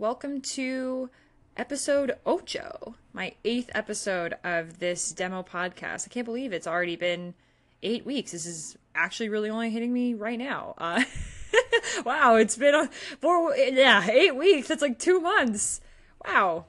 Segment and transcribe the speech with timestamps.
[0.00, 1.10] Welcome to
[1.58, 6.06] episode ocho, my eighth episode of this demo podcast.
[6.06, 7.34] I can't believe it's already been
[7.82, 8.32] eight weeks.
[8.32, 10.72] This is actually really only hitting me right now.
[10.78, 11.04] Uh,
[12.06, 12.88] wow, it's been a,
[13.20, 14.68] four, yeah, eight weeks.
[14.68, 15.82] That's like two months.
[16.26, 16.64] Wow.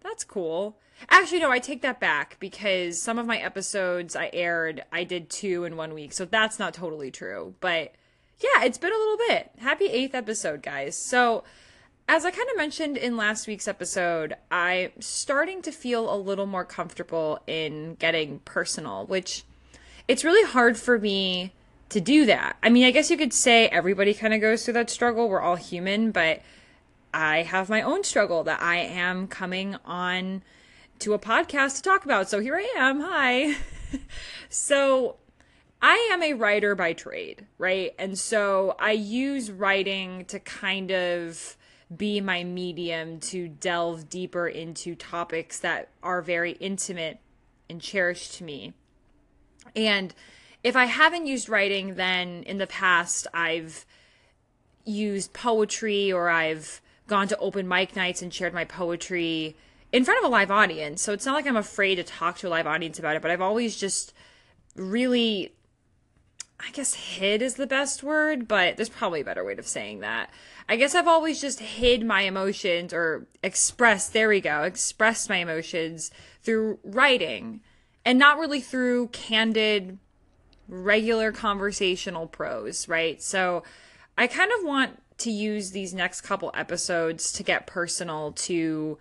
[0.00, 0.78] That's cool.
[1.08, 5.30] Actually, no, I take that back because some of my episodes I aired, I did
[5.30, 6.12] two in one week.
[6.12, 7.56] So that's not totally true.
[7.58, 7.92] But
[8.38, 9.50] yeah, it's been a little bit.
[9.58, 10.96] Happy eighth episode, guys.
[10.96, 11.42] So,
[12.08, 16.46] as I kind of mentioned in last week's episode, I'm starting to feel a little
[16.46, 19.44] more comfortable in getting personal, which
[20.06, 21.52] it's really hard for me
[21.88, 22.56] to do that.
[22.62, 25.28] I mean, I guess you could say everybody kind of goes through that struggle.
[25.28, 26.42] We're all human, but
[27.14, 30.42] I have my own struggle that I am coming on
[30.98, 32.28] to a podcast to talk about.
[32.28, 33.00] So here I am.
[33.00, 33.56] Hi.
[34.50, 35.16] so
[35.80, 37.94] I am a writer by trade, right?
[37.98, 41.56] And so I use writing to kind of
[41.96, 47.18] be my medium to delve deeper into topics that are very intimate
[47.68, 48.72] and cherished to me.
[49.74, 50.14] And
[50.62, 53.84] if I haven't used writing, then in the past I've
[54.84, 59.56] used poetry or I've gone to open mic nights and shared my poetry
[59.92, 61.02] in front of a live audience.
[61.02, 63.30] So it's not like I'm afraid to talk to a live audience about it, but
[63.30, 64.12] I've always just
[64.74, 65.54] really
[66.60, 70.00] I guess hid is the best word, but there's probably a better way of saying
[70.00, 70.30] that.
[70.68, 75.36] I guess I've always just hid my emotions or expressed, there we go, expressed my
[75.36, 76.10] emotions
[76.42, 77.60] through writing
[78.04, 79.98] and not really through candid,
[80.68, 83.22] regular conversational prose, right?
[83.22, 83.62] So
[84.16, 88.98] I kind of want to use these next couple episodes to get personal, to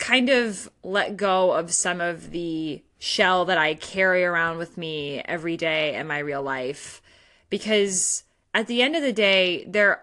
[0.00, 5.20] kind of let go of some of the shell that I carry around with me
[5.24, 7.00] every day in my real life.
[7.50, 10.02] Because at the end of the day, there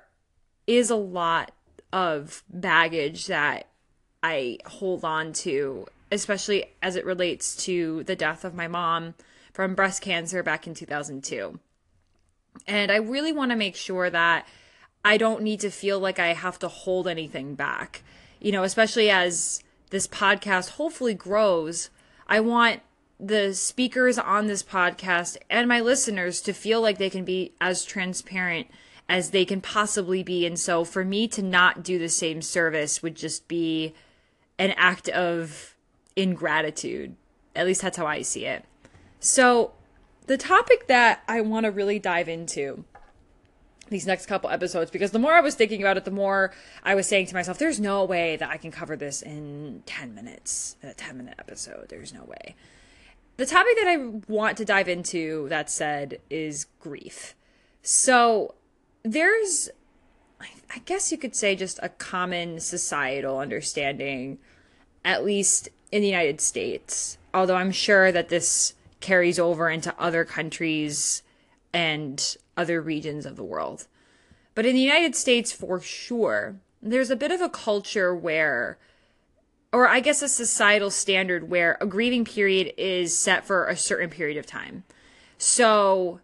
[0.66, 1.52] is a lot
[1.91, 3.68] of baggage that
[4.22, 9.16] I hold on to, especially as it relates to the death of my mom
[9.52, 11.59] from breast cancer back in 2002.
[12.68, 14.47] And I really want to make sure that
[15.03, 18.03] I don't need to feel like I have to hold anything back.
[18.40, 21.90] You know, especially as this podcast hopefully grows,
[22.28, 22.81] I want
[23.20, 27.84] the speakers on this podcast and my listeners to feel like they can be as
[27.84, 28.68] transparent
[29.09, 30.46] as they can possibly be.
[30.46, 33.94] And so for me to not do the same service would just be
[34.59, 35.75] an act of
[36.16, 37.16] ingratitude.
[37.56, 38.66] At least that's how I see it.
[39.19, 39.72] So
[40.28, 42.84] the topic that I want to really dive into
[43.90, 46.53] these next couple episodes because the more I was thinking about it, the more
[46.84, 50.14] I was saying to myself, there's no way that I can cover this in 10
[50.14, 51.88] minutes, in a 10 minute episode.
[51.90, 52.56] There's no way.
[53.38, 53.98] The topic that I
[54.31, 57.36] want to dive into, that said, is grief.
[57.84, 58.56] So
[59.03, 59.70] there's,
[60.42, 64.40] I guess you could say, just a common societal understanding,
[65.06, 70.25] at least in the United States, although I'm sure that this carries over into other
[70.25, 71.22] countries
[71.74, 73.88] and other regions of the world.
[74.56, 78.78] But in the United States, for sure, there's a bit of a culture where
[79.72, 84.09] or I guess a societal standard where a grieving period is set for a certain
[84.09, 84.84] period of time.
[85.38, 86.19] So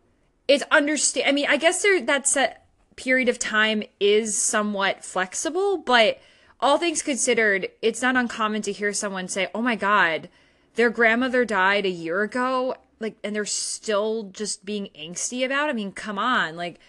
[0.47, 1.27] it's understand.
[1.27, 2.65] I mean, I guess there that set
[2.95, 6.19] period of time is somewhat flexible, but
[6.59, 10.29] all things considered, it's not uncommon to hear someone say, "Oh my god,
[10.75, 15.69] their grandmother died a year ago," like, and they're still just being angsty about.
[15.69, 15.71] It.
[15.71, 16.79] I mean, come on, like,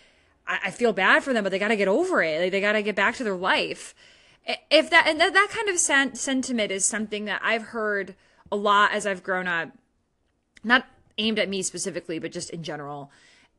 [0.46, 2.40] I, I feel bad for them, but they got to get over it.
[2.40, 3.94] Like, they got to get back to their life
[4.70, 8.14] if that and that, that kind of sen- sentiment is something that I've heard
[8.52, 9.70] a lot as I've grown up,
[10.62, 10.86] not
[11.18, 13.10] aimed at me specifically, but just in general.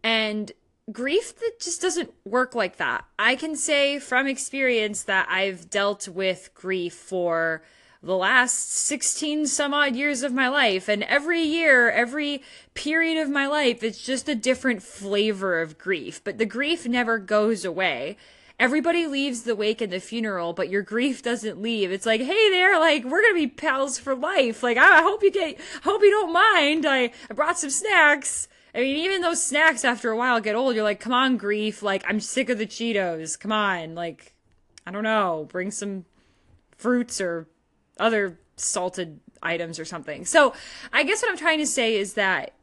[0.04, 0.52] And
[0.92, 3.06] grief that just doesn't work like that.
[3.18, 7.64] I can say from experience that I've dealt with grief for
[8.06, 10.88] the last 16 some odd years of my life.
[10.88, 12.44] And every year, every
[12.74, 16.24] period of my life, it's just a different flavor of grief.
[16.24, 18.18] But the grief never goes away
[18.60, 21.92] everybody leaves the wake and the funeral, but your grief doesn't leave.
[21.92, 24.64] It's like, hey there, like we're gonna be pals for life.
[24.64, 26.86] Like I hope you get, hope you don't mind.
[26.86, 28.48] I, I brought some snacks.
[28.74, 30.76] I mean, even those snacks after a while get old.
[30.76, 31.82] You're like, come on, grief.
[31.82, 33.40] Like I'm sick of the Cheetos.
[33.40, 34.34] Come on, like
[34.86, 36.06] I don't know, bring some
[36.78, 37.48] fruits or
[38.00, 40.26] other salted items or something.
[40.26, 40.54] So
[40.92, 42.54] I guess what I'm trying to say is that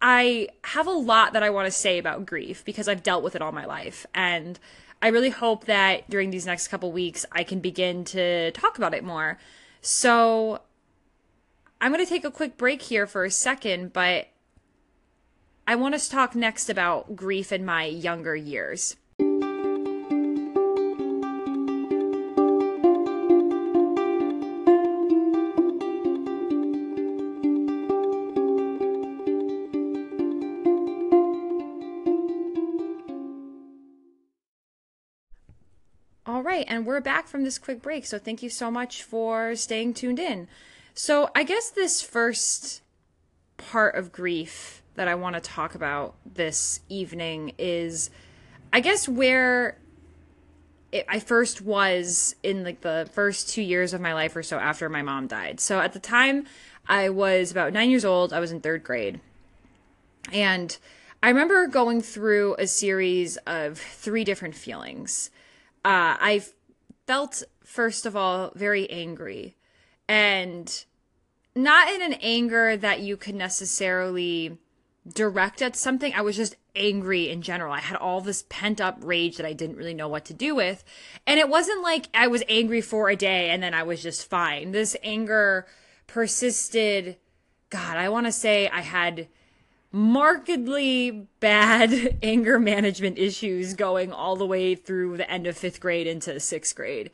[0.00, 3.36] I have a lot that I want to say about grief because I've dealt with
[3.36, 4.04] it all my life.
[4.14, 4.58] And
[5.00, 8.94] I really hope that during these next couple weeks I can begin to talk about
[8.94, 9.38] it more.
[9.80, 10.60] So
[11.80, 14.28] I'm going to take a quick break here for a second, but
[15.66, 18.96] I want us to talk next about grief in my younger years.
[36.62, 38.06] Right, and we're back from this quick break.
[38.06, 40.48] So thank you so much for staying tuned in.
[40.94, 42.82] So I guess this first
[43.56, 48.10] part of grief that I want to talk about this evening is
[48.72, 49.78] I guess where
[50.90, 54.58] it, I first was in like the first 2 years of my life or so
[54.58, 55.60] after my mom died.
[55.60, 56.46] So at the time
[56.86, 59.20] I was about 9 years old, I was in 3rd grade.
[60.32, 60.76] And
[61.22, 65.30] I remember going through a series of three different feelings
[65.84, 66.42] uh, I
[67.06, 69.56] felt, first of all, very angry.
[70.08, 70.84] And
[71.54, 74.58] not in an anger that you could necessarily
[75.08, 76.14] direct at something.
[76.14, 77.72] I was just angry in general.
[77.72, 80.54] I had all this pent up rage that I didn't really know what to do
[80.54, 80.84] with.
[81.26, 84.28] And it wasn't like I was angry for a day and then I was just
[84.28, 84.72] fine.
[84.72, 85.66] This anger
[86.06, 87.16] persisted.
[87.70, 89.28] God, I want to say I had
[89.92, 96.06] markedly bad anger management issues going all the way through the end of fifth grade
[96.06, 97.10] into sixth grade.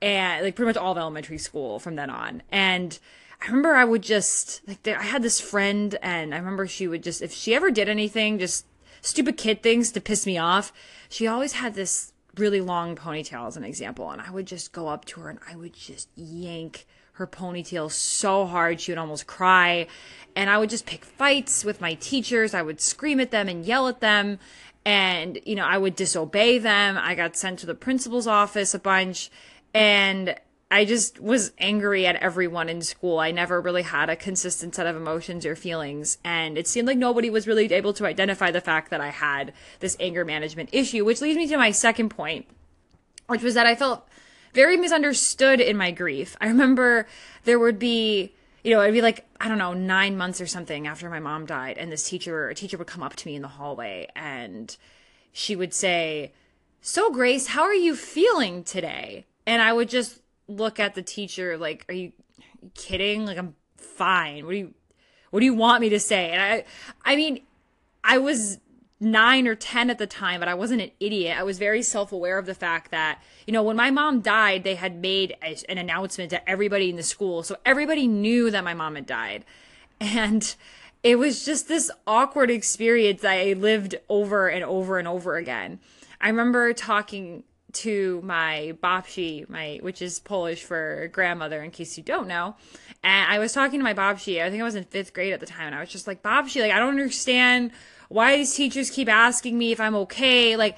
[0.00, 2.42] And like pretty much all of elementary school from then on.
[2.50, 2.98] And
[3.40, 7.04] i remember i would just like i had this friend and i remember she would
[7.04, 8.66] just if she ever did anything just
[9.00, 10.72] stupid kid things to piss me off
[11.08, 14.10] she always had this really long ponytail as an example.
[14.10, 16.86] And i would just go up to her and i would just yank
[17.18, 19.86] her ponytail so hard she would almost cry.
[20.36, 22.54] And I would just pick fights with my teachers.
[22.54, 24.38] I would scream at them and yell at them.
[24.84, 26.96] And, you know, I would disobey them.
[26.96, 29.30] I got sent to the principal's office a bunch.
[29.74, 30.36] And
[30.70, 33.18] I just was angry at everyone in school.
[33.18, 36.18] I never really had a consistent set of emotions or feelings.
[36.22, 39.52] And it seemed like nobody was really able to identify the fact that I had
[39.80, 42.46] this anger management issue, which leads me to my second point,
[43.26, 44.06] which was that I felt
[44.54, 46.36] very misunderstood in my grief.
[46.40, 47.06] I remember
[47.44, 48.34] there would be,
[48.64, 51.46] you know, it'd be like, I don't know, nine months or something after my mom
[51.46, 54.76] died, and this teacher, a teacher would come up to me in the hallway and
[55.32, 56.32] she would say,
[56.80, 59.26] So, Grace, how are you feeling today?
[59.46, 62.12] And I would just look at the teacher like, Are you
[62.74, 63.26] kidding?
[63.26, 64.44] Like, I'm fine.
[64.44, 64.74] What do you,
[65.30, 66.30] what do you want me to say?
[66.30, 66.64] And I,
[67.04, 67.42] I mean,
[68.02, 68.58] I was
[69.00, 71.38] nine or 10 at the time, but I wasn't an idiot.
[71.38, 74.64] I was very self aware of the fact that, you know, when my mom died,
[74.64, 77.42] they had made a, an announcement to everybody in the school.
[77.42, 79.44] So everybody knew that my mom had died.
[80.00, 80.54] And
[81.02, 85.78] it was just this awkward experience that I lived over and over and over again.
[86.20, 92.02] I remember talking to my babci, my which is Polish for grandmother, in case you
[92.02, 92.56] don't know.
[93.04, 94.42] And I was talking to my babci.
[94.42, 96.22] I think I was in fifth grade at the time, and I was just like,
[96.22, 97.70] babci, like I don't understand
[98.08, 100.56] why these teachers keep asking me if I'm okay.
[100.56, 100.76] Like,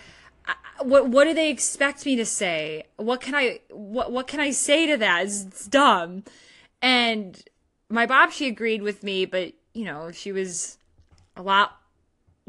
[0.81, 2.85] what what do they expect me to say?
[2.97, 5.25] What can I what what can I say to that?
[5.25, 6.25] It's, it's dumb.
[6.83, 7.43] And
[7.89, 10.79] my babci agreed with me, but you know she was
[11.37, 11.77] a lot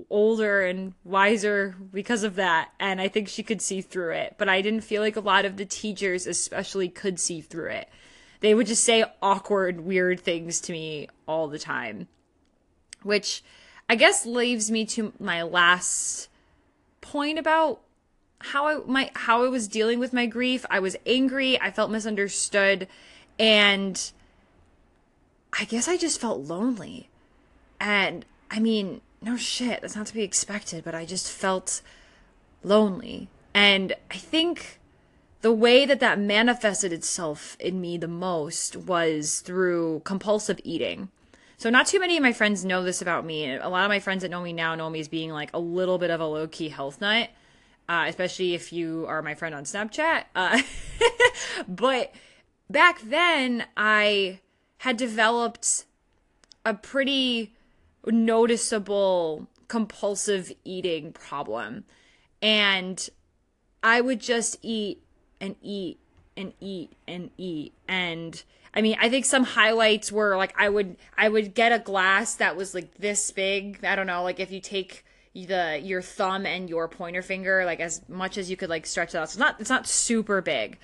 [0.09, 4.49] older and wiser because of that and i think she could see through it but
[4.49, 7.87] i didn't feel like a lot of the teachers especially could see through it
[8.39, 12.07] they would just say awkward weird things to me all the time
[13.03, 13.43] which
[13.91, 16.29] I guess leaves me to my last
[17.01, 17.81] point about
[18.39, 20.65] how I my how I was dealing with my grief.
[20.69, 22.87] I was angry, I felt misunderstood,
[23.37, 24.11] and
[25.59, 27.09] I guess I just felt lonely.
[27.81, 31.81] And I mean, no shit, that's not to be expected, but I just felt
[32.63, 33.27] lonely.
[33.53, 34.79] And I think
[35.41, 41.09] the way that that manifested itself in me the most was through compulsive eating.
[41.61, 43.53] So not too many of my friends know this about me.
[43.55, 45.59] A lot of my friends that know me now know me as being like a
[45.59, 47.29] little bit of a low key health nut,
[47.87, 50.23] uh, especially if you are my friend on Snapchat.
[50.33, 50.59] Uh,
[51.67, 52.15] but
[52.67, 54.39] back then, I
[54.79, 55.85] had developed
[56.65, 57.53] a pretty
[58.07, 61.83] noticeable compulsive eating problem,
[62.41, 63.07] and
[63.83, 65.03] I would just eat
[65.39, 65.99] and eat
[66.37, 70.95] and eat and eat and I mean, I think some highlights were like I would
[71.17, 73.83] I would get a glass that was like this big.
[73.83, 77.79] I don't know, like if you take the your thumb and your pointer finger like
[77.79, 79.29] as much as you could like stretch it out.
[79.29, 80.77] So it's not it's not super big.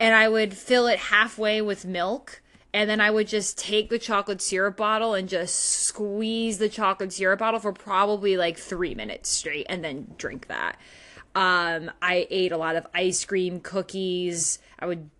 [0.00, 2.42] And I would fill it halfway with milk
[2.72, 7.12] and then I would just take the chocolate syrup bottle and just squeeze the chocolate
[7.12, 10.76] syrup bottle for probably like 3 minutes straight and then drink that.
[11.34, 14.58] Um I ate a lot of ice cream, cookies.
[14.78, 15.10] I would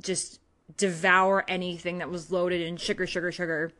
[0.00, 0.40] just
[0.76, 3.72] devour anything that was loaded in sugar, sugar, sugar.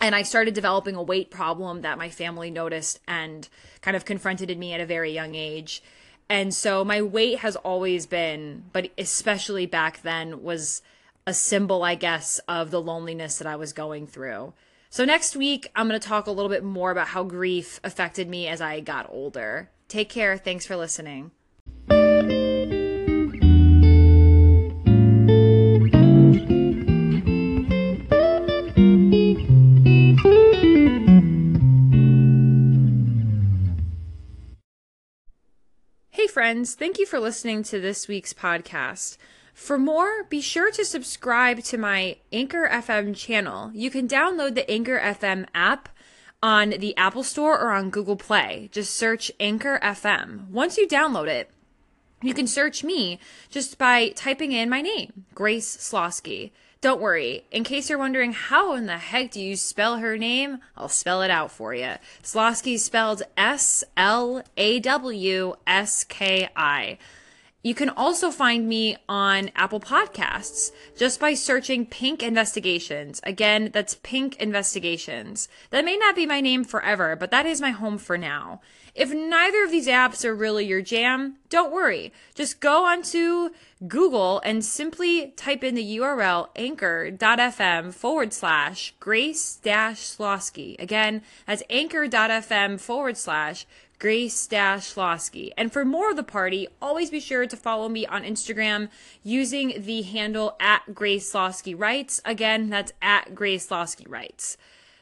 [0.00, 3.48] And I started developing a weight problem that my family noticed and
[3.80, 5.82] kind of confronted in me at a very young age.
[6.28, 10.82] And so my weight has always been, but especially back then, was
[11.26, 14.52] a symbol, I guess, of the loneliness that I was going through.
[14.90, 18.28] So next week, I'm going to talk a little bit more about how grief affected
[18.28, 19.70] me as I got older.
[19.88, 20.36] Take care.
[20.36, 21.30] Thanks for listening.
[36.10, 39.16] Hey, friends, thank you for listening to this week's podcast.
[39.54, 43.70] For more, be sure to subscribe to my Anchor FM channel.
[43.72, 45.88] You can download the Anchor FM app
[46.42, 48.68] on the Apple Store or on Google Play.
[48.72, 50.48] Just search Anchor FM.
[50.48, 51.50] Once you download it,
[52.22, 53.18] you can search me
[53.50, 56.50] just by typing in my name, Grace Slawski.
[56.80, 60.58] Don't worry, in case you're wondering how in the heck do you spell her name,
[60.76, 61.94] I'll spell it out for you.
[62.22, 66.98] Slawski spelled S L A W S K I.
[67.68, 73.20] You can also find me on Apple Podcasts just by searching Pink Investigations.
[73.24, 75.50] Again, that's Pink Investigations.
[75.68, 78.62] That may not be my name forever, but that is my home for now.
[78.94, 82.10] If neither of these apps are really your jam, don't worry.
[82.34, 83.50] Just go onto
[83.86, 90.80] Google and simply type in the URL anchor.fm forward slash grace dash slawski.
[90.80, 93.66] Again, that's anchor.fm forward slash
[93.98, 95.50] Grace Dash Slawski.
[95.56, 98.90] And for more of the party, always be sure to follow me on Instagram
[99.24, 102.20] using the handle at Grace Slawski Writes.
[102.24, 104.56] Again, that's at Grace Slawski Writes.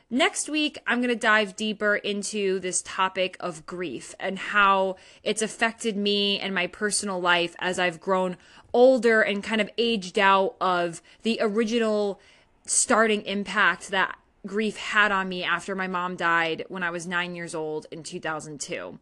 [0.08, 5.42] Next week, I'm going to dive deeper into this topic of grief and how it's
[5.42, 8.36] affected me and my personal life as I've grown
[8.72, 12.20] older and kind of aged out of the original
[12.66, 17.34] starting impact that grief had on me after my mom died when I was nine
[17.34, 18.98] years old in 2002.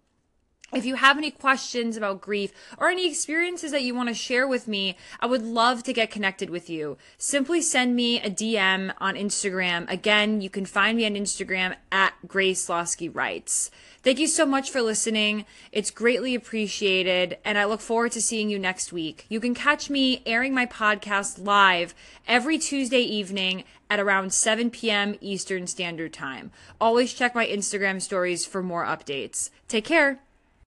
[0.72, 4.48] If you have any questions about grief or any experiences that you want to share
[4.48, 6.96] with me, I would love to get connected with you.
[7.16, 9.88] Simply send me a DM on Instagram.
[9.88, 13.70] Again, you can find me on Instagram at Grace Slawski Writes.
[14.02, 15.44] Thank you so much for listening.
[15.70, 19.26] It's greatly appreciated, and I look forward to seeing you next week.
[19.28, 21.94] You can catch me airing my podcast live
[22.26, 25.14] every Tuesday evening at around 7 p.m.
[25.20, 26.50] Eastern Standard Time.
[26.80, 29.50] Always check my Instagram stories for more updates.
[29.68, 30.23] Take care.